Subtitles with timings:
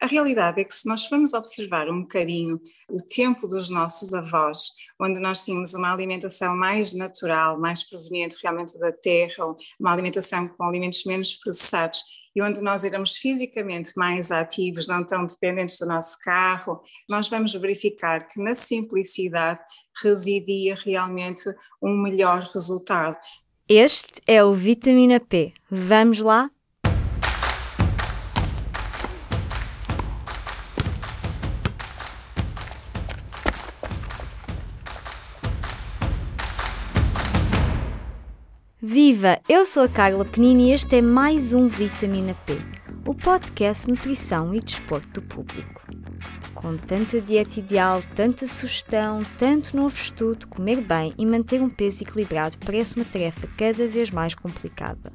[0.00, 4.70] A realidade é que se nós formos observar um bocadinho o tempo dos nossos avós,
[5.00, 9.44] onde nós tínhamos uma alimentação mais natural, mais proveniente realmente da terra,
[9.78, 12.02] uma alimentação com alimentos menos processados,
[12.34, 17.52] e onde nós éramos fisicamente mais ativos, não tão dependentes do nosso carro, nós vamos
[17.54, 19.60] verificar que na simplicidade
[20.00, 23.16] residia realmente um melhor resultado.
[23.68, 25.52] Este é o Vitamina P.
[25.68, 26.48] Vamos lá?
[39.10, 39.40] Viva!
[39.48, 42.58] Eu sou a Carla Penini e este é mais um Vitamina P,
[43.06, 45.82] o podcast Nutrição e Desporto do Público.
[46.54, 52.02] Com tanta dieta ideal, tanta sugestão, tanto novo estudo, comer bem e manter um peso
[52.02, 55.10] equilibrado parece uma tarefa cada vez mais complicada.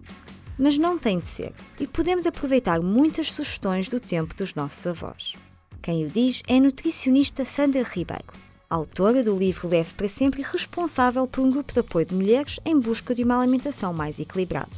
[0.57, 5.35] Mas não tem de ser, e podemos aproveitar muitas sugestões do tempo dos nossos avós.
[5.83, 8.42] Quem o diz é a nutricionista Sandra Ribeiro
[8.75, 12.59] autora do livro Leve para Sempre e responsável por um grupo de apoio de mulheres
[12.65, 14.71] em busca de uma alimentação mais equilibrada.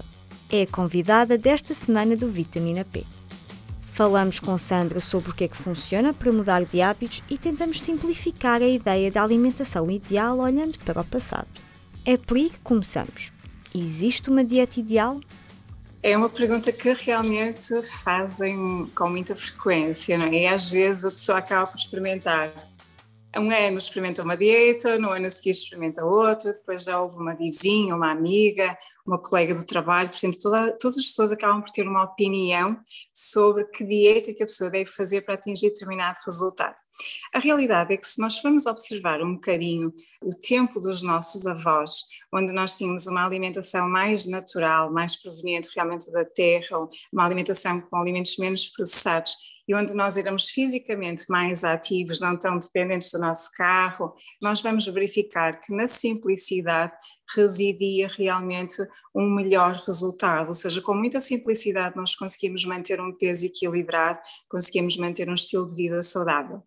[0.52, 3.06] É a convidada desta semana do Vitamina P.
[3.92, 7.82] Falamos com Sandra sobre o que é que funciona para mudar de hábitos e tentamos
[7.82, 11.48] simplificar a ideia da alimentação ideal olhando para o passado.
[12.04, 13.32] É por aí que começamos.
[13.74, 15.22] Existe uma dieta ideal?
[16.04, 20.44] É uma pergunta que realmente fazem com muita frequência, não é?
[20.44, 22.54] E às vezes a pessoa acaba por experimentar
[23.38, 27.36] um ano experimenta uma dieta, no ano a seguir experimenta outra, depois já houve uma
[27.36, 31.88] vizinha, uma amiga, uma colega do trabalho, portanto toda, todas as pessoas acabam por ter
[31.88, 32.80] uma opinião
[33.14, 36.76] sobre que dieta que a pessoa deve fazer para atingir determinado resultado.
[37.34, 42.04] A realidade é que se nós formos observar um bocadinho o tempo dos nossos avós,
[42.34, 46.78] onde nós tínhamos uma alimentação mais natural, mais proveniente realmente da terra,
[47.12, 49.36] uma alimentação com alimentos menos processados,
[49.68, 54.86] e onde nós éramos fisicamente mais ativos, não tão dependentes do nosso carro, nós vamos
[54.86, 56.94] verificar que na simplicidade
[57.34, 58.76] residia realmente
[59.16, 64.20] um melhor resultado, ou seja, com muita simplicidade nós conseguimos manter um peso equilibrado,
[64.50, 66.62] conseguimos manter um estilo de vida saudável.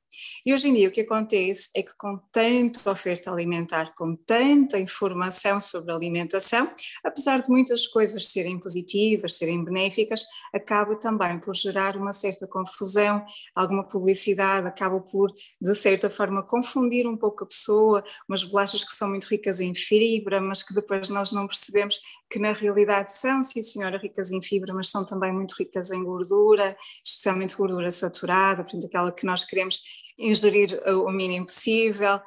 [0.46, 4.78] E hoje em dia o que acontece é que com tanta oferta alimentar, com tanta
[4.78, 6.70] informação sobre alimentação,
[7.04, 13.22] apesar de muitas coisas serem positivas, serem benéficas, acaba também por gerar uma certa confusão,
[13.54, 15.30] alguma publicidade acaba por,
[15.60, 19.75] de certa forma, confundir um pouco a pessoa, umas bolachas que são muito ricas em
[19.75, 22.00] fibra, mas que depois nós não percebemos
[22.31, 26.03] que na realidade são, sim senhora, ricas em fibra, mas são também muito ricas em
[26.03, 29.82] gordura, especialmente gordura saturada, portanto aquela que nós queremos
[30.19, 32.20] ingerir o mínimo possível.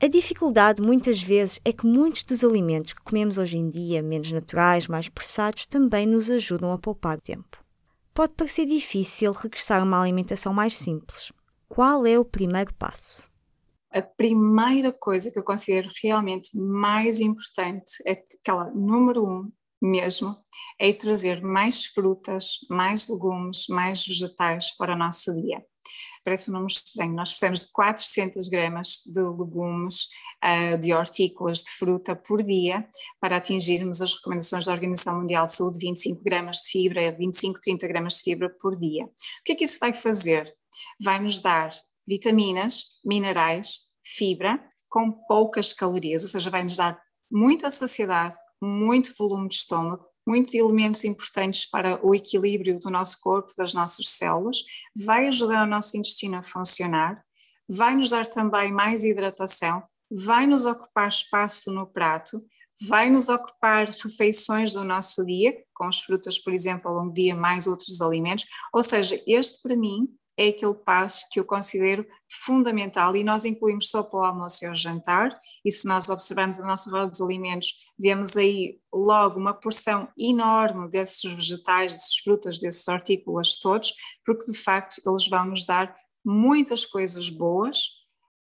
[0.00, 4.30] A dificuldade muitas vezes é que muitos dos alimentos que comemos hoje em dia, menos
[4.30, 7.58] naturais, mais processados, também nos ajudam a poupar tempo.
[8.14, 11.32] Pode parecer difícil regressar a uma alimentação mais simples.
[11.68, 13.27] Qual é o primeiro passo?
[13.92, 19.50] A primeira coisa que eu considero realmente mais importante é aquela número um
[19.80, 20.36] mesmo,
[20.78, 25.64] é trazer mais frutas, mais legumes, mais vegetais para o nosso dia.
[26.24, 30.08] Parece um número estranho, nós precisamos de 400 gramas de legumes,
[30.42, 32.86] ah, de hortícolas, de fruta por dia
[33.20, 37.88] para atingirmos as recomendações da Organização Mundial de Saúde, 25 gramas de fibra, 25, 30
[37.88, 39.04] gramas de fibra por dia.
[39.04, 39.10] O
[39.44, 40.54] que é que isso vai fazer?
[41.02, 41.70] Vai nos dar
[42.08, 44.58] vitaminas, minerais, fibra,
[44.88, 46.98] com poucas calorias, ou seja, vai nos dar
[47.30, 53.52] muita saciedade, muito volume de estômago, muitos elementos importantes para o equilíbrio do nosso corpo,
[53.56, 54.62] das nossas células,
[54.96, 57.22] vai ajudar o nosso intestino a funcionar,
[57.68, 62.42] vai nos dar também mais hidratação, vai nos ocupar espaço no prato,
[62.88, 67.14] vai nos ocupar refeições do nosso dia, com as frutas, por exemplo, ao longo do
[67.14, 72.06] dia, mais outros alimentos, ou seja, este para mim é aquele passo que eu considero
[72.30, 76.60] fundamental e nós incluímos só para o almoço e o jantar e se nós observarmos
[76.60, 82.58] a nossa roda dos alimentos, vemos aí logo uma porção enorme desses vegetais, dessas frutas,
[82.58, 83.92] desses hortícolas todos,
[84.24, 85.92] porque de facto eles vão nos dar
[86.24, 87.88] muitas coisas boas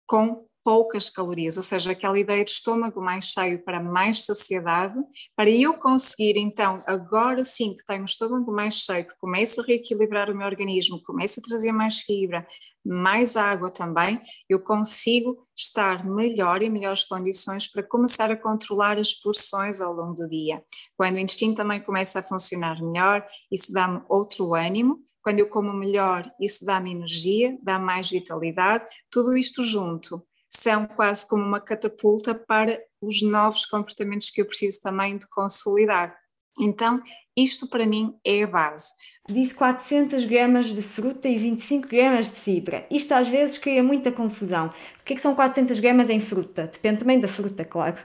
[0.06, 4.96] com poucas calorias, ou seja, aquela ideia de estômago mais cheio para mais saciedade,
[5.36, 9.64] para eu conseguir então, agora sim que tenho o estômago mais cheio, que começo a
[9.64, 12.44] reequilibrar o meu organismo, começo a trazer mais fibra,
[12.84, 19.12] mais água também, eu consigo estar melhor em melhores condições para começar a controlar as
[19.12, 20.60] porções ao longo do dia.
[20.96, 25.72] Quando o intestino também começa a funcionar melhor, isso dá-me outro ânimo, quando eu como
[25.72, 32.34] melhor, isso dá-me energia, dá mais vitalidade, tudo isto junto são quase como uma catapulta
[32.34, 36.16] para os novos comportamentos que eu preciso também de consolidar.
[36.58, 37.02] Então,
[37.36, 38.94] isto para mim é a base.
[39.28, 42.86] Disse 400 gramas de fruta e 25 gramas de fibra.
[42.90, 44.68] Isto às vezes cria muita confusão.
[45.00, 46.66] O que é que são 400 gramas em fruta?
[46.66, 47.98] Depende também da fruta, claro.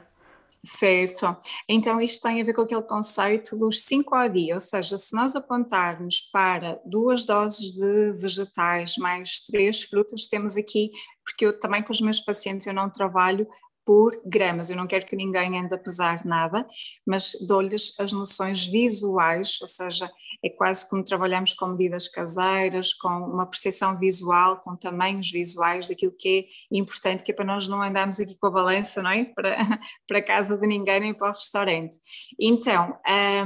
[0.63, 1.35] Certo.
[1.67, 5.15] Então, isto tem a ver com aquele conceito dos 5 ao dia, ou seja, se
[5.15, 10.91] nós apontarmos para duas doses de vegetais mais três frutas, temos aqui,
[11.31, 13.47] porque eu também com os meus pacientes eu não trabalho
[13.85, 14.69] por gramas.
[14.69, 16.65] Eu não quero que ninguém ande a pesar nada,
[17.05, 20.09] mas dou-lhes as noções visuais, ou seja,
[20.43, 26.15] é quase como trabalhamos com medidas caseiras, com uma percepção visual, com tamanhos visuais daquilo
[26.17, 29.25] que é importante, que é para nós não andarmos aqui com a balança, não é?
[29.41, 31.95] Para, para casa de ninguém nem para o restaurante.
[32.39, 32.97] Então,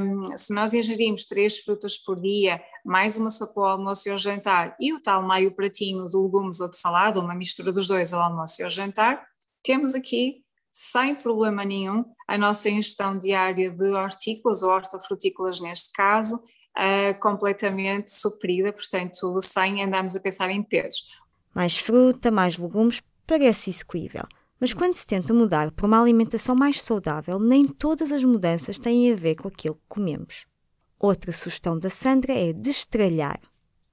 [0.02, 4.12] um, se nós ingerimos três frutas por dia, mais uma só para o almoço e
[4.12, 7.88] ao jantar, e o tal meio pratinho de legumes ou de salada, uma mistura dos
[7.88, 9.26] dois ao almoço e ao jantar,
[9.65, 16.35] temos aqui, sem problema nenhum, a nossa ingestão diária de hortícolas ou hortofrutícolas neste caso,
[16.35, 21.07] uh, completamente suprida, portanto, sem andarmos a pensar em pesos.
[21.53, 24.23] Mais fruta, mais legumes, parece execuível.
[24.59, 29.12] Mas quando se tenta mudar para uma alimentação mais saudável, nem todas as mudanças têm
[29.12, 30.45] a ver com aquilo que comemos.
[31.00, 33.39] Outra sugestão da Sandra é destralhar.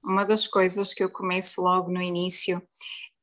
[0.03, 2.61] Uma das coisas que eu começo logo no início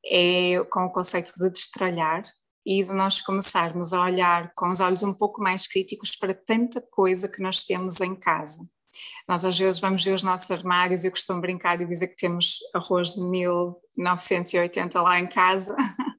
[0.04, 2.22] é com o conceito de destralhar,
[2.64, 6.80] e de nós começarmos a olhar com os olhos um pouco mais críticos para tanta
[6.80, 8.60] coisa que nós temos em casa.
[9.28, 12.58] Nós às vezes vamos ver os nossos armários, eu costumo brincar e dizer que temos
[12.74, 15.76] arroz de 1980 lá em casa.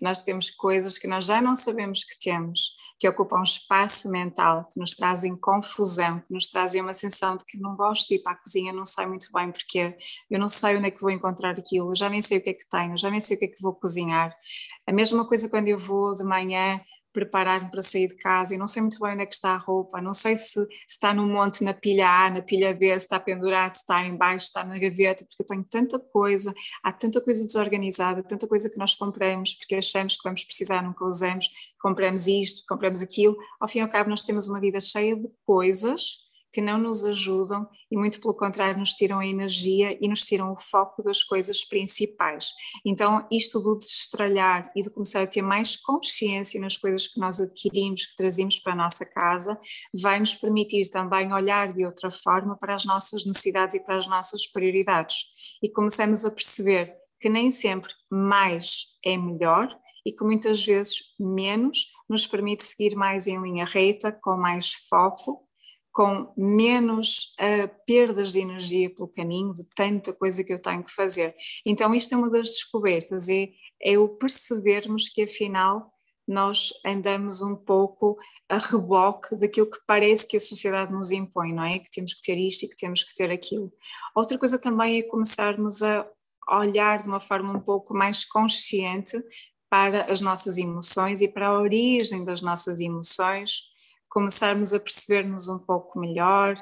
[0.00, 4.78] nós temos coisas que nós já não sabemos que temos, que ocupam espaço mental, que
[4.78, 8.32] nos trazem confusão, que nos trazem uma sensação de que não gosto de ir para
[8.32, 9.96] a cozinha, não sei muito bem porque
[10.30, 12.54] eu não sei onde é que vou encontrar aquilo, já nem sei o que é
[12.54, 14.36] que tenho, já nem sei o que é que vou cozinhar.
[14.86, 16.80] A mesma coisa quando eu vou de manhã
[17.12, 19.56] preparar-me para sair de casa e não sei muito bem onde é que está a
[19.56, 23.06] roupa, não sei se, se está no monte na pilha A, na pilha B, se
[23.06, 26.92] está pendurado, se está embaixo, se está na gaveta, porque eu tenho tanta coisa, há
[26.92, 31.48] tanta coisa desorganizada, tanta coisa que nós compramos porque achamos que vamos precisar, nunca usamos,
[31.80, 35.28] compramos isto, compramos aquilo, ao fim e ao cabo nós temos uma vida cheia de
[35.44, 40.22] coisas que não nos ajudam e muito pelo contrário nos tiram a energia e nos
[40.22, 42.52] tiram o foco das coisas principais.
[42.84, 47.40] Então isto do destralhar e de começar a ter mais consciência nas coisas que nós
[47.40, 49.60] adquirimos, que trazemos para a nossa casa,
[49.94, 54.06] vai nos permitir também olhar de outra forma para as nossas necessidades e para as
[54.06, 55.30] nossas prioridades
[55.62, 59.68] e começamos a perceber que nem sempre mais é melhor
[60.06, 65.46] e que muitas vezes menos nos permite seguir mais em linha reta, com mais foco
[65.92, 70.92] com menos uh, perdas de energia pelo caminho, de tanta coisa que eu tenho que
[70.92, 71.34] fazer.
[71.66, 73.48] Então, isto é uma das descobertas, é,
[73.82, 75.92] é o percebermos que afinal
[76.30, 78.16] nós andamos um pouco
[78.48, 81.80] a reboque daquilo que parece que a sociedade nos impõe, não é?
[81.80, 83.72] Que temos que ter isto e que temos que ter aquilo.
[84.14, 86.06] Outra coisa também é começarmos a
[86.48, 89.20] olhar de uma forma um pouco mais consciente
[89.68, 93.69] para as nossas emoções e para a origem das nossas emoções,
[94.10, 96.56] começarmos a perceber-nos um pouco melhor,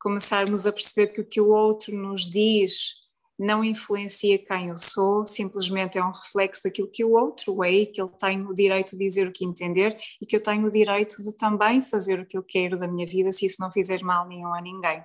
[0.00, 3.06] começarmos a perceber que o que o outro nos diz
[3.38, 7.86] não influencia quem eu sou, simplesmente é um reflexo daquilo que o outro é e
[7.86, 10.70] que ele tem o direito de dizer o que entender e que eu tenho o
[10.70, 14.02] direito de também fazer o que eu quero da minha vida se isso não fizer
[14.02, 15.02] mal nenhum a ninguém.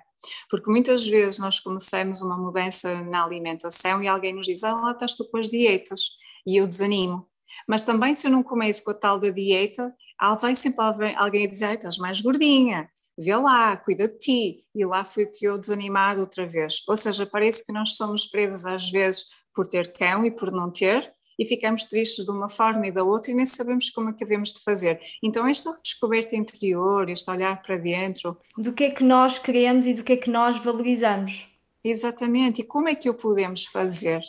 [0.48, 4.92] Porque muitas vezes nós começamos uma mudança na alimentação e alguém nos diz: Ah, lá
[4.92, 6.00] estás tu com as dietas,
[6.46, 7.26] e eu desanimo.
[7.68, 9.94] Mas também se eu não começo com a tal da dieta,
[10.40, 10.84] vai sempre
[11.16, 15.44] alguém a dizer, estás mais gordinha, vê lá, cuida de ti, e lá fui que
[15.44, 16.82] eu desanimado outra vez.
[16.88, 20.70] Ou seja, parece que nós somos presas às vezes por ter cão e por não
[20.70, 24.12] ter, e ficamos tristes de uma forma e da outra e nem sabemos como é
[24.12, 25.00] que devemos de fazer.
[25.22, 28.38] Então esta descoberta interior, este olhar para dentro...
[28.56, 31.48] Do que é que nós queremos e do que é que nós valorizamos.
[31.84, 34.22] Exatamente, e como é que o podemos fazer?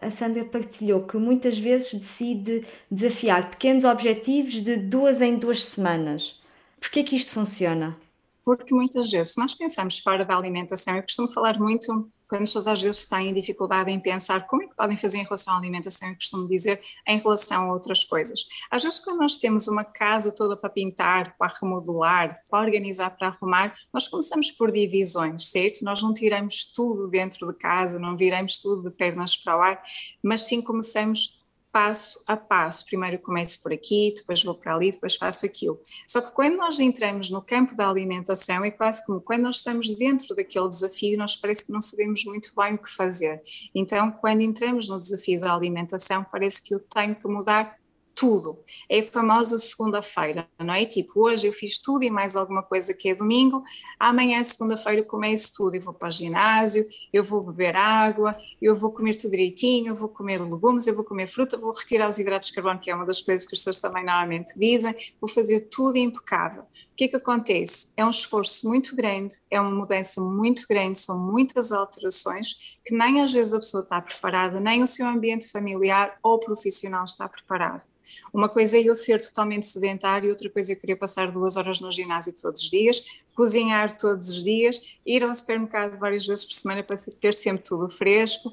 [0.00, 6.40] A Sandra partilhou que muitas vezes decide desafiar pequenos objetivos de duas em duas semanas.
[6.80, 7.96] Por que é que isto funciona?
[8.44, 12.50] Porque muitas vezes, se nós pensamos fora da alimentação, eu costumo falar muito quando as
[12.50, 15.58] pessoas às vezes têm dificuldade em pensar como é que podem fazer em relação à
[15.58, 18.46] alimentação, eu costumo dizer em relação a outras coisas.
[18.70, 23.28] Às vezes quando nós temos uma casa toda para pintar, para remodelar, para organizar, para
[23.28, 25.84] arrumar, nós começamos por divisões, certo?
[25.84, 29.82] Nós não tiramos tudo dentro de casa, não viramos tudo de pernas para o ar,
[30.22, 31.43] mas sim começamos
[31.74, 32.86] passo a passo.
[32.86, 35.80] Primeiro começo por aqui, depois vou para ali, depois faço aquilo.
[36.06, 39.96] Só que quando nós entramos no campo da alimentação, é quase como quando nós estamos
[39.96, 43.42] dentro daquele desafio, nós parece que não sabemos muito bem o que fazer.
[43.74, 47.76] Então, quando entramos no desafio da alimentação, parece que eu tenho que mudar
[48.14, 48.58] tudo.
[48.88, 50.84] É a famosa segunda-feira, não é?
[50.84, 53.62] Tipo, hoje eu fiz tudo e mais alguma coisa que é domingo,
[53.98, 55.74] amanhã, segunda-feira, eu começo tudo.
[55.74, 59.94] Eu vou para o ginásio, eu vou beber água, eu vou comer tudo direitinho, eu
[59.94, 62.94] vou comer legumes, eu vou comer fruta, vou retirar os hidratos de carbono, que é
[62.94, 66.62] uma das coisas que as pessoas também normalmente dizem, vou fazer tudo impecável.
[66.62, 67.92] O que é que acontece?
[67.96, 73.22] É um esforço muito grande, é uma mudança muito grande, são muitas alterações que nem
[73.22, 77.84] às vezes a pessoa está preparada, nem o seu ambiente familiar ou profissional está preparado.
[78.32, 81.80] Uma coisa é eu ser totalmente sedentário, outra coisa é eu querer passar duas horas
[81.80, 83.02] no ginásio todos os dias,
[83.34, 87.88] cozinhar todos os dias, ir ao supermercado várias vezes por semana para ter sempre tudo
[87.88, 88.52] fresco.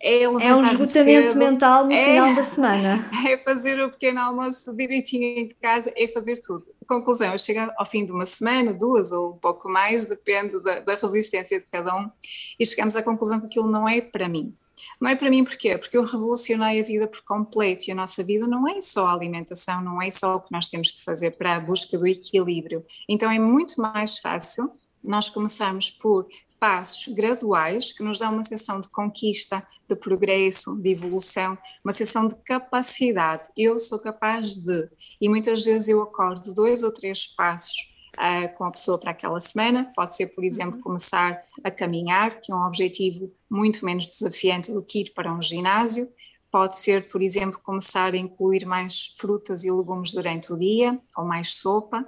[0.00, 3.10] É, é um esgotamento cedo, mental no é, final da semana.
[3.28, 7.86] É fazer o pequeno almoço direitinho em casa, é fazer tudo conclusão, eu chego ao
[7.86, 11.96] fim de uma semana, duas ou um pouco mais, depende da, da resistência de cada
[11.96, 12.10] um,
[12.58, 14.54] e chegamos à conclusão que aquilo não é para mim.
[15.00, 15.76] Não é para mim porquê?
[15.76, 19.12] Porque eu revolucionei a vida por completo e a nossa vida não é só a
[19.12, 22.84] alimentação, não é só o que nós temos que fazer para a busca do equilíbrio.
[23.08, 24.72] Então é muito mais fácil
[25.02, 26.28] nós começarmos por
[26.62, 32.28] passos graduais que nos dão uma sensação de conquista, de progresso, de evolução, uma sensação
[32.28, 33.48] de capacidade.
[33.56, 34.88] Eu sou capaz de.
[35.20, 39.40] E muitas vezes eu acordo dois ou três passos uh, com a pessoa para aquela
[39.40, 39.90] semana.
[39.96, 40.82] Pode ser, por exemplo, uhum.
[40.82, 45.42] começar a caminhar, que é um objetivo muito menos desafiante do que ir para um
[45.42, 46.08] ginásio.
[46.48, 51.24] Pode ser, por exemplo, começar a incluir mais frutas e legumes durante o dia, ou
[51.24, 52.06] mais sopa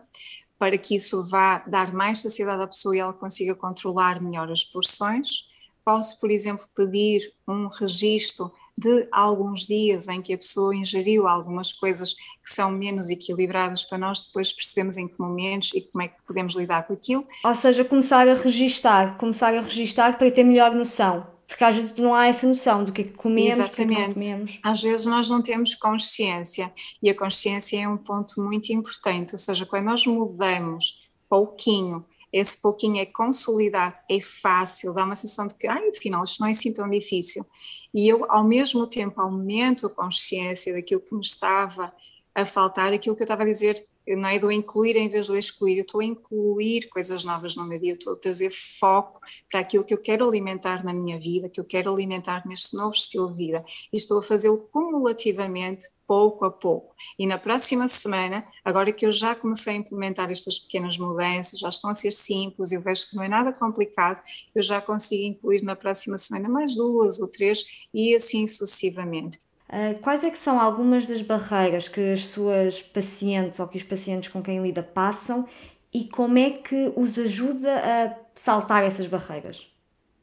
[0.64, 4.64] para que isso vá dar mais saciedade à pessoa e ela consiga controlar melhor as
[4.64, 5.46] porções.
[5.84, 11.70] Posso, por exemplo, pedir um registro de alguns dias em que a pessoa ingeriu algumas
[11.70, 16.08] coisas que são menos equilibradas para nós depois percebemos em que momentos e como é
[16.08, 17.26] que podemos lidar com aquilo.
[17.44, 21.33] Ou seja, começar a registar, começar a registar para ter melhor noção.
[21.46, 23.74] Porque às vezes não há essa noção do que é que comemos, Exatamente.
[23.74, 24.60] do que é que não comemos.
[24.62, 26.72] Às vezes nós não temos consciência
[27.02, 32.60] e a consciência é um ponto muito importante, ou seja, quando nós mudamos pouquinho, esse
[32.60, 36.50] pouquinho é consolidado, é fácil, dá uma sensação de que, ai, afinal, isto não é
[36.50, 37.46] assim tão difícil.
[37.94, 41.92] E eu, ao mesmo tempo, aumento a consciência daquilo que me estava
[42.34, 43.74] a faltar, aquilo que eu estava a dizer
[44.06, 47.64] não é do incluir em vez do excluir, eu estou a incluir coisas novas no
[47.64, 49.20] meu dia, estou a trazer foco
[49.50, 52.94] para aquilo que eu quero alimentar na minha vida, que eu quero alimentar neste novo
[52.94, 56.94] estilo de vida e estou a fazê-lo cumulativamente, pouco a pouco.
[57.18, 61.70] E na próxima semana, agora que eu já comecei a implementar estas pequenas mudanças, já
[61.70, 64.22] estão a ser simples, eu vejo que não é nada complicado,
[64.54, 69.43] eu já consigo incluir na próxima semana mais duas ou três e assim sucessivamente.
[69.68, 73.82] Ah, quais é que são algumas das barreiras que as suas pacientes ou que os
[73.82, 75.48] pacientes com quem lida passam
[75.92, 79.66] e como é que os ajuda a saltar essas barreiras?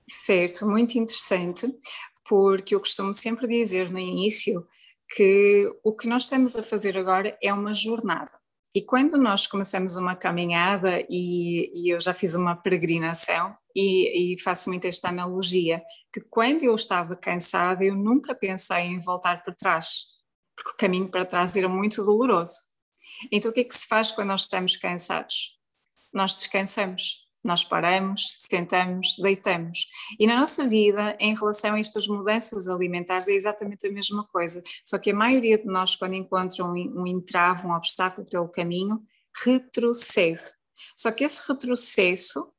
[0.10, 1.67] Certo, muito interessante,
[2.27, 4.67] porque eu costumo sempre dizer no início
[5.15, 8.31] que o que nós estamos a fazer agora é uma jornada.
[8.75, 14.42] E quando nós começamos uma caminhada, e, e eu já fiz uma peregrinação, e, e,
[14.42, 15.82] faço muito esta analogia,
[16.13, 20.06] que quando eu estava cansada, eu nunca pensei em voltar para trás,
[20.56, 22.72] porque o caminho para trás era muito doloroso.
[23.32, 25.60] Então o que é que se faz quando nós estamos cansados?
[26.13, 29.86] Nós descansamos, nós paramos, sentamos, deitamos.
[30.20, 34.62] E na nossa vida, em relação a estas mudanças alimentares, é exatamente a mesma coisa,
[34.86, 39.01] só que a maioria de nós, quando encontram um entrave, um obstáculo pelo caminho,
[39.44, 40.42] retrocede.
[40.96, 42.51] Só que esse retrocesso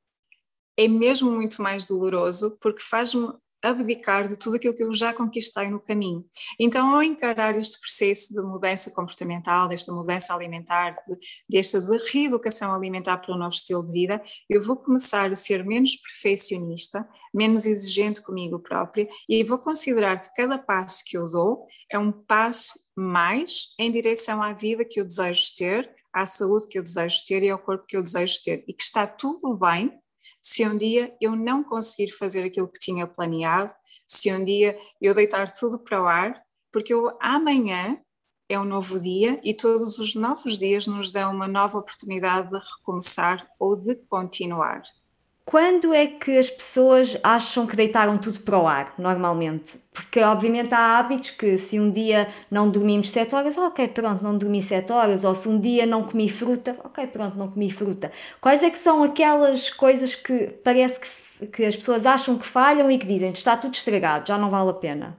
[0.76, 5.70] é mesmo muito mais doloroso porque faz-me abdicar de tudo aquilo que eu já conquistei
[5.70, 6.26] no caminho.
[6.58, 11.16] Então, ao encarar este processo de mudança comportamental, desta mudança alimentar, de,
[11.48, 15.64] desta de reeducação alimentar para um novo estilo de vida, eu vou começar a ser
[15.64, 21.66] menos perfeccionista, menos exigente comigo própria e vou considerar que cada passo que eu dou
[21.88, 26.78] é um passo mais em direção à vida que eu desejo ter, à saúde que
[26.78, 30.01] eu desejo ter e ao corpo que eu desejo ter e que está tudo bem
[30.42, 33.72] se um dia eu não conseguir fazer aquilo que tinha planeado,
[34.06, 37.98] se um dia eu deitar tudo para o ar, porque eu, amanhã
[38.48, 42.58] é um novo dia e todos os novos dias nos dão uma nova oportunidade de
[42.58, 44.82] recomeçar ou de continuar.
[45.44, 49.78] Quando é que as pessoas acham que deitaram tudo para o ar, normalmente?
[49.92, 54.38] Porque, obviamente, há hábitos que, se um dia não dormimos 7 horas, ok, pronto, não
[54.38, 58.12] dormi 7 horas, ou se um dia não comi fruta, ok, pronto, não comi fruta.
[58.40, 62.90] Quais é que são aquelas coisas que parece que, que as pessoas acham que falham
[62.90, 65.18] e que dizem está tudo estragado, já não vale a pena?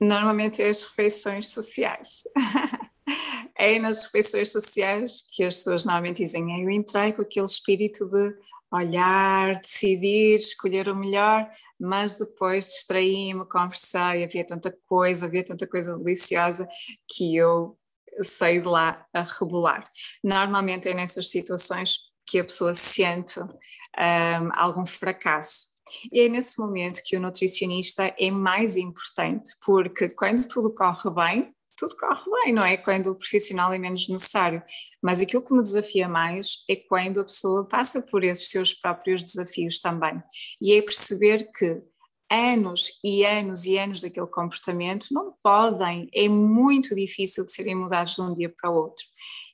[0.00, 2.22] Normalmente é as refeições sociais.
[3.56, 8.47] é nas refeições sociais que as pessoas normalmente dizem, eu entrei com aquele espírito de
[8.70, 11.48] olhar, decidir, escolher o melhor,
[11.78, 16.68] mas depois distraí-me, conversei, havia tanta coisa, havia tanta coisa deliciosa
[17.08, 17.78] que eu
[18.22, 19.84] sair de lá a rebolar.
[20.22, 21.96] Normalmente é nessas situações
[22.26, 25.68] que a pessoa sente um, algum fracasso.
[26.12, 31.54] E é nesse momento que o nutricionista é mais importante, porque quando tudo corre bem,
[31.78, 32.76] tudo corre bem, não é?
[32.76, 34.62] Quando o profissional é menos necessário.
[35.02, 39.22] Mas aquilo que me desafia mais é quando a pessoa passa por esses seus próprios
[39.22, 40.20] desafios também.
[40.60, 41.80] E é perceber que
[42.30, 48.16] anos e anos e anos daquele comportamento não podem, é muito difícil de serem mudados
[48.16, 49.04] de um dia para o outro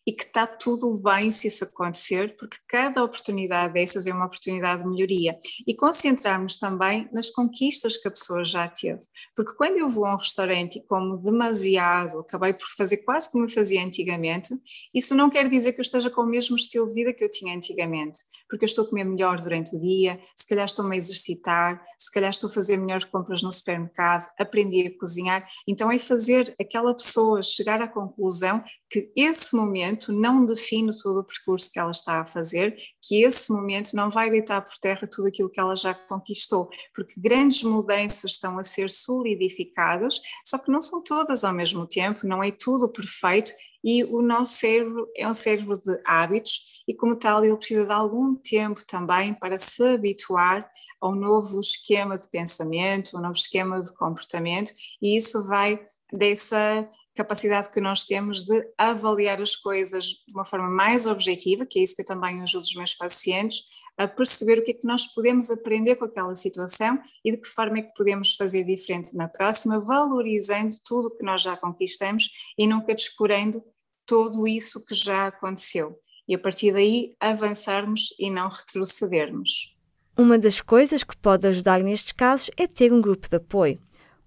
[0.06, 4.82] e que está tudo bem se isso acontecer, porque cada oportunidade dessas é uma oportunidade
[4.82, 5.38] de melhoria.
[5.66, 9.00] E concentrarmos também nas conquistas que a pessoa já teve.
[9.34, 13.44] Porque quando eu vou a um restaurante e como demasiado, acabei por fazer quase como
[13.44, 14.54] eu fazia antigamente,
[14.92, 17.30] isso não quer dizer que eu esteja com o mesmo estilo de vida que eu
[17.30, 18.18] tinha antigamente
[18.48, 22.10] porque eu estou a comer melhor durante o dia, se calhar estou-me a exercitar, se
[22.10, 25.44] calhar estou a fazer melhores compras no supermercado, aprendi a cozinhar.
[25.66, 28.62] Então é fazer aquela pessoa chegar à conclusão
[28.94, 33.52] que esse momento não define todo o percurso que ela está a fazer, que esse
[33.52, 38.30] momento não vai deitar por terra tudo aquilo que ela já conquistou, porque grandes mudanças
[38.30, 42.88] estão a ser solidificadas, só que não são todas ao mesmo tempo, não é tudo
[42.88, 43.50] perfeito
[43.82, 47.92] e o nosso cérebro é um cérebro de hábitos e, como tal, ele precisa de
[47.92, 50.70] algum tempo também para se habituar
[51.00, 54.70] ao novo esquema de pensamento, ao novo esquema de comportamento,
[55.02, 55.82] e isso vai
[56.12, 61.78] dessa capacidade que nós temos de avaliar as coisas de uma forma mais objetiva, que
[61.78, 63.62] é isso que eu também ajudo os meus pacientes,
[63.96, 67.48] a perceber o que é que nós podemos aprender com aquela situação e de que
[67.48, 72.30] forma é que podemos fazer diferente na próxima, valorizando tudo o que nós já conquistamos
[72.58, 73.62] e nunca descurando
[74.04, 79.76] tudo isso que já aconteceu e a partir daí avançarmos e não retrocedermos.
[80.16, 83.80] Uma das coisas que pode ajudar nestes casos é ter um grupo de apoio.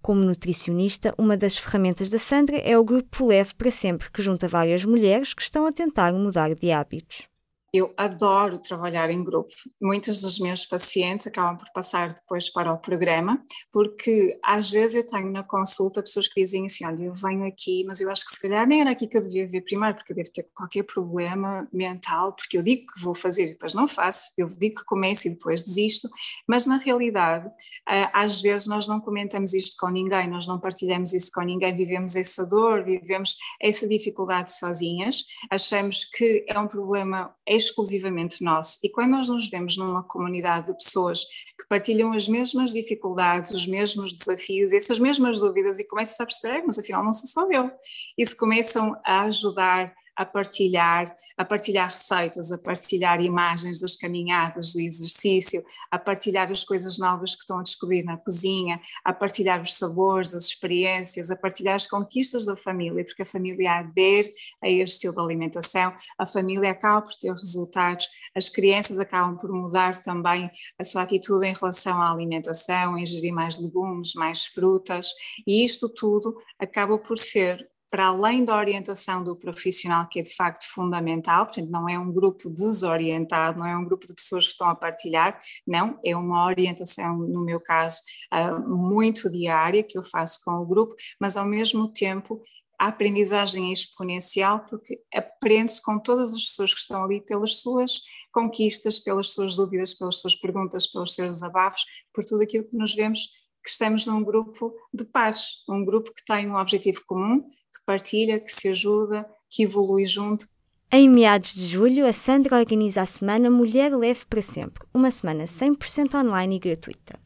[0.07, 4.47] Como nutricionista, uma das ferramentas da Sandra é o grupo Leve para Sempre, que junta
[4.47, 7.27] várias mulheres que estão a tentar mudar de hábitos.
[7.73, 9.53] Eu adoro trabalhar em grupo.
[9.81, 15.05] Muitos dos meus pacientes acabam por passar depois para o programa, porque às vezes eu
[15.05, 18.33] tenho na consulta pessoas que dizem assim: Olha, eu venho aqui, mas eu acho que
[18.33, 20.83] se calhar nem era aqui que eu devia vir primeiro, porque eu devo ter qualquer
[20.83, 24.85] problema mental, porque eu digo que vou fazer e depois não faço, eu digo que
[24.85, 26.09] começo e depois desisto,
[26.47, 27.49] mas na realidade,
[27.87, 31.75] eh, às vezes nós não comentamos isto com ninguém, nós não partilhamos isso com ninguém,
[31.75, 38.77] vivemos essa dor, vivemos essa dificuldade sozinhas, achamos que é um problema exclusivamente nosso.
[38.83, 41.25] E quando nós nos vemos numa comunidade de pessoas
[41.57, 46.63] que partilham as mesmas dificuldades, os mesmos desafios, essas mesmas dúvidas, e começam a perceber,
[46.65, 47.69] mas afinal não sou só eu,
[48.17, 54.73] e se começam a ajudar a partilhar, a partilhar receitas, a partilhar imagens das caminhadas,
[54.73, 59.61] do exercício, a partilhar as coisas novas que estão a descobrir na cozinha, a partilhar
[59.61, 64.67] os sabores, as experiências, a partilhar as conquistas da família, porque a família adere a
[64.67, 70.01] este estilo de alimentação, a família acaba por ter resultados, as crianças acabam por mudar
[70.01, 70.49] também
[70.79, 75.11] a sua atitude em relação à alimentação, ingerir mais legumes, mais frutas,
[75.45, 80.35] e isto tudo acaba por ser para além da orientação do profissional, que é de
[80.35, 84.51] facto fundamental, portanto, não é um grupo desorientado, não é um grupo de pessoas que
[84.51, 90.03] estão a partilhar, não, é uma orientação, no meu caso, ah, muito diária que eu
[90.03, 92.41] faço com o grupo, mas ao mesmo tempo
[92.79, 98.01] a aprendizagem é exponencial porque aprende-se com todas as pessoas que estão ali pelas suas
[98.31, 102.93] conquistas, pelas suas dúvidas, pelas suas perguntas, pelos seus desabafos, por tudo aquilo que nos
[102.93, 107.43] vemos que estamos num grupo de pares, um grupo que tem um objetivo comum,
[107.87, 109.17] partilha, que se ajuda,
[109.49, 110.45] que evolui junto.
[110.91, 115.45] Em meados de julho, a Sandra organiza a semana Mulher Leve para Sempre, uma semana
[115.45, 117.17] 100% online e gratuita.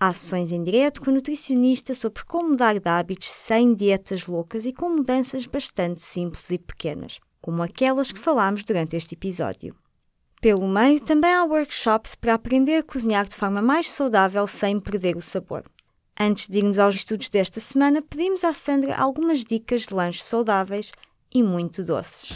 [0.00, 4.72] Há sessões em direto com nutricionista sobre como mudar de hábitos sem dietas loucas e
[4.72, 9.74] com mudanças bastante simples e pequenas, como aquelas que falámos durante este episódio.
[10.40, 15.16] Pelo meio, também há workshops para aprender a cozinhar de forma mais saudável sem perder
[15.16, 15.64] o sabor.
[16.20, 20.90] Antes de irmos aos estudos desta semana, pedimos à Sandra algumas dicas de lanches saudáveis
[21.32, 22.32] e muito doces.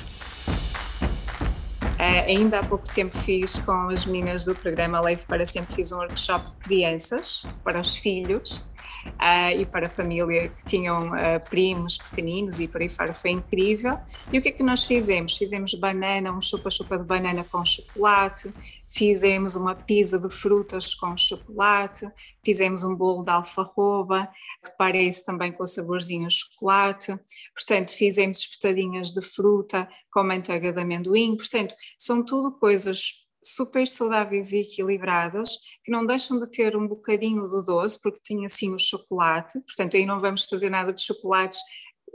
[1.98, 5.90] Uh, ainda há pouco tempo fiz com as meninas do programa Leve para Sempre, fiz
[5.90, 8.71] um workshop de crianças para os filhos
[9.06, 13.30] uh, e para a família que tinham uh, primos pequeninos e por aí fora, foi
[13.30, 13.98] incrível.
[14.32, 15.36] E o que é que nós fizemos?
[15.36, 18.52] Fizemos banana, um chupa-chupa de banana com chocolate,
[18.88, 22.06] fizemos uma pizza de frutas com chocolate,
[22.44, 24.28] fizemos um bolo de alfarroba,
[24.62, 27.18] que parece também com saborzinho de chocolate,
[27.54, 34.52] portanto fizemos espetadinhas de fruta com manteiga de amendoim, portanto são tudo coisas super saudáveis
[34.52, 38.78] e equilibradas, que não deixam de ter um bocadinho do doce, porque tinha sim o
[38.78, 41.58] chocolate, portanto aí não vamos fazer nada de chocolates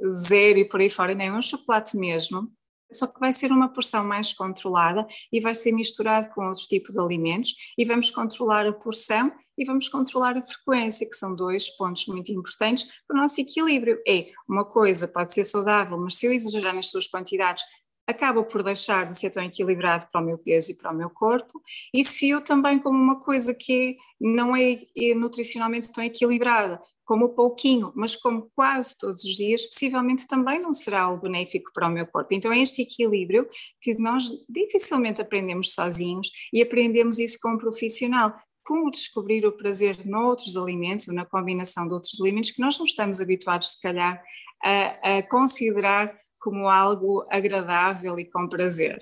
[0.09, 2.51] zero e por aí fora, nem um chocolate mesmo,
[2.91, 6.93] só que vai ser uma porção mais controlada e vai ser misturado com outros tipos
[6.93, 11.69] de alimentos e vamos controlar a porção e vamos controlar a frequência, que são dois
[11.75, 14.01] pontos muito importantes para o nosso equilíbrio.
[14.07, 17.63] É uma coisa pode ser saudável, mas se eu exagerar nas suas quantidades,
[18.07, 21.09] acaba por deixar de ser tão equilibrado para o meu peso e para o meu
[21.09, 21.61] corpo,
[21.93, 27.33] e se eu também como uma coisa que não é, é nutricionalmente tão equilibrada, como
[27.33, 31.91] pouquinho, mas como quase todos os dias, possivelmente também não será o benéfico para o
[31.91, 32.33] meu corpo.
[32.33, 33.47] Então é este equilíbrio
[33.81, 38.35] que nós dificilmente aprendemos sozinhos e aprendemos isso com um profissional.
[38.61, 42.85] Como descobrir o prazer noutros alimentos ou na combinação de outros alimentos que nós não
[42.85, 44.21] estamos habituados, se calhar,
[44.61, 48.99] a, a considerar como algo agradável e com prazer.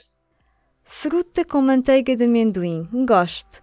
[0.84, 3.60] Fruta com manteiga de amendoim, gosto.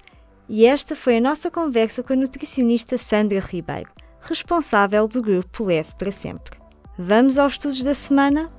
[0.48, 5.94] E esta foi a nossa conversa com a nutricionista Sandra Ribeiro, responsável do grupo Leve
[5.96, 6.58] para Sempre.
[6.98, 8.52] Vamos aos estudos da semana?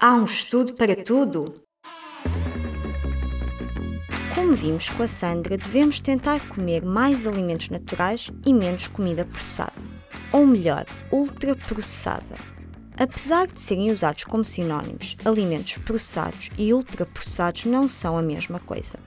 [0.00, 1.62] Há um estudo para tudo!
[4.34, 9.93] Como vimos com a Sandra, devemos tentar comer mais alimentos naturais e menos comida processada
[10.34, 12.36] ou melhor, ultraprocessada.
[12.98, 18.98] Apesar de serem usados como sinónimos, alimentos processados e ultraprocessados não são a mesma coisa.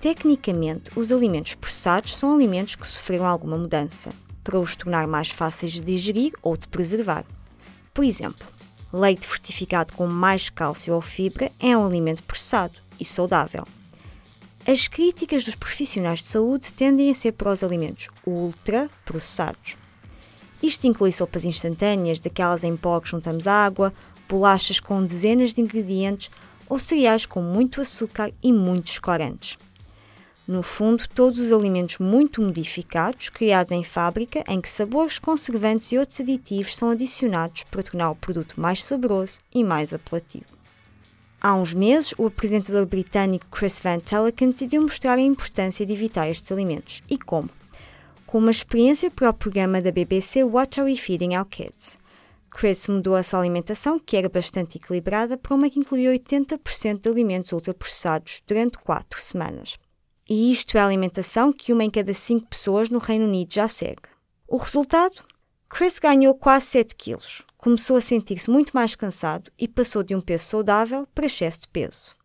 [0.00, 4.12] Tecnicamente, os alimentos processados são alimentos que sofreram alguma mudança,
[4.44, 7.24] para os tornar mais fáceis de digerir ou de preservar.
[7.92, 8.46] Por exemplo,
[8.92, 13.66] leite fortificado com mais cálcio ou fibra é um alimento processado e saudável.
[14.64, 19.81] As críticas dos profissionais de saúde tendem a ser para os alimentos ultraprocessados.
[20.62, 23.92] Isto inclui sopas instantâneas, daquelas em pó que juntamos água,
[24.28, 26.30] bolachas com dezenas de ingredientes
[26.68, 29.58] ou cereais com muito açúcar e muitos corantes.
[30.46, 35.98] No fundo, todos os alimentos muito modificados, criados em fábrica, em que sabores, conservantes e
[35.98, 40.46] outros aditivos são adicionados para tornar o produto mais saboroso e mais apelativo.
[41.40, 46.28] Há uns meses, o apresentador britânico Chris Van Telecan decidiu mostrar a importância de evitar
[46.28, 47.50] estes alimentos e como
[48.32, 51.98] com uma experiência para o programa da BBC What Are We Feeding Our Kids?
[52.50, 57.10] Chris mudou a sua alimentação, que era bastante equilibrada, para uma que incluía 80% de
[57.10, 59.76] alimentos ultraprocessados durante 4 semanas.
[60.26, 63.68] E isto é a alimentação que uma em cada 5 pessoas no Reino Unido já
[63.68, 64.00] segue.
[64.48, 65.22] O resultado?
[65.68, 70.22] Chris ganhou quase 7 quilos, começou a sentir-se muito mais cansado e passou de um
[70.22, 72.16] peso saudável para excesso de peso.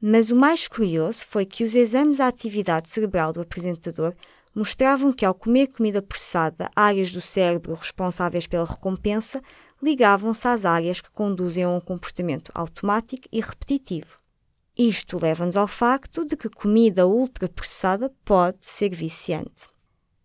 [0.00, 4.14] Mas o mais curioso foi que os exames à atividade cerebral do apresentador
[4.54, 9.42] mostravam que ao comer comida processada, áreas do cérebro responsáveis pela recompensa
[9.82, 14.18] ligavam-se às áreas que conduzem a um comportamento automático e repetitivo.
[14.76, 19.68] Isto leva-nos ao facto de que comida ultraprocessada pode ser viciante.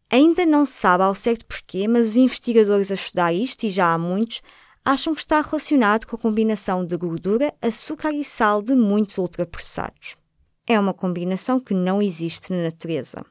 [0.09, 3.93] Ainda não se sabe ao certo porquê, mas os investigadores a estudar isto, e já
[3.93, 4.41] há muitos,
[4.83, 10.15] acham que está relacionado com a combinação de gordura, açúcar e sal de muitos ultraprocessados.
[10.67, 13.25] É uma combinação que não existe na natureza.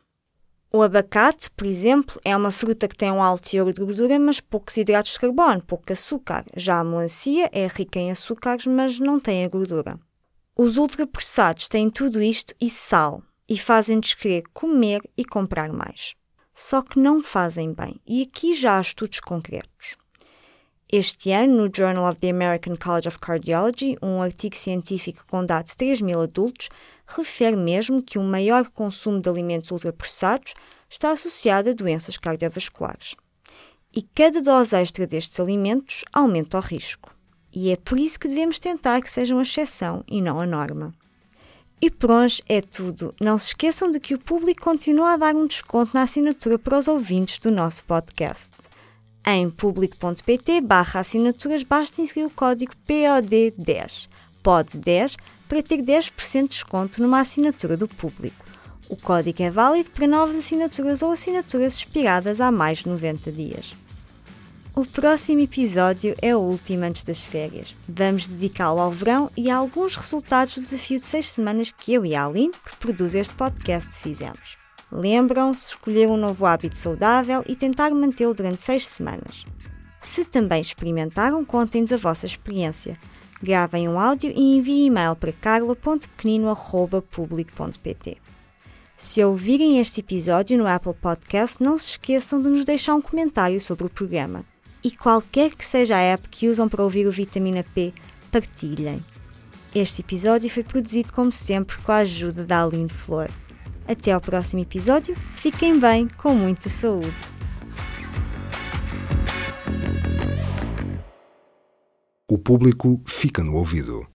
[0.76, 4.40] O abacate, por exemplo, é uma fruta que tem um alto teor de gordura, mas
[4.40, 6.44] poucos hidratos de carbono, pouco açúcar.
[6.56, 10.00] Já a melancia é rica em açúcares, mas não tem a gordura.
[10.56, 16.16] Os ultraprocessados têm tudo isto e sal, e fazem-nos querer comer e comprar mais.
[16.52, 19.96] Só que não fazem bem, e aqui já há estudos concretos.
[20.92, 25.72] Este ano, no Journal of the American College of Cardiology, um artigo científico com dados
[25.72, 26.68] de 3 mil adultos
[27.06, 30.54] refere mesmo que um maior consumo de alimentos ultraprocessados
[30.88, 33.16] está associado a doenças cardiovasculares.
[33.96, 37.14] E cada dose extra destes alimentos aumenta o risco.
[37.52, 40.92] E é por isso que devemos tentar que sejam a exceção e não a norma.
[41.80, 43.14] E por hoje é tudo.
[43.20, 46.78] Não se esqueçam de que o público continua a dar um desconto na assinatura para
[46.78, 48.50] os ouvintes do nosso podcast.
[49.26, 54.08] Em público.pt barra assinaturas basta inserir o código POD10,
[54.44, 55.16] POD10,
[55.48, 58.44] para ter 10% de desconto numa assinatura do público.
[58.86, 63.74] O código é válido para novas assinaturas ou assinaturas expiradas há mais de 90 dias.
[64.76, 67.74] O próximo episódio é o último antes das férias.
[67.88, 72.04] Vamos dedicá-lo ao verão e a alguns resultados do desafio de 6 semanas que eu
[72.04, 74.63] e a Aline, que produz este podcast, fizemos.
[74.96, 79.44] Lembram-se escolher um novo hábito saudável e tentar mantê-lo durante seis semanas.
[80.00, 82.96] Se também experimentaram, contem-nos a vossa experiência.
[83.42, 88.18] Gravem um áudio e enviem e-mail para carla.pequenino.public.pt.
[88.96, 93.60] Se ouvirem este episódio no Apple Podcast, não se esqueçam de nos deixar um comentário
[93.60, 94.44] sobre o programa.
[94.84, 97.92] E qualquer que seja a app que usam para ouvir o Vitamina P,
[98.30, 99.04] partilhem.
[99.74, 103.28] Este episódio foi produzido, como sempre, com a ajuda da Aline Flor.
[103.86, 107.12] Até ao próximo episódio, fiquem bem, com muita saúde!
[112.30, 114.06] O público fica no ouvido.